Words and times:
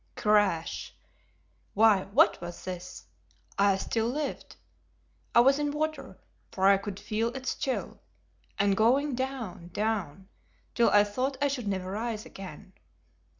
_Crash! 0.15 0.95
Why, 1.75 2.05
what 2.05 2.41
was 2.41 2.65
this? 2.65 3.05
I 3.59 3.77
still 3.77 4.07
lived. 4.07 4.55
I 5.35 5.41
was 5.41 5.59
in 5.59 5.69
water, 5.69 6.17
for 6.51 6.67
I 6.67 6.77
could 6.77 6.99
feel 6.99 7.27
its 7.35 7.53
chill, 7.53 8.01
and 8.57 8.75
going 8.75 9.13
down, 9.13 9.67
down, 9.67 10.27
till 10.73 10.89
I 10.89 11.03
thought 11.03 11.37
I 11.39 11.49
should 11.49 11.67
never 11.67 11.91
rise 11.91 12.25
again. 12.25 12.73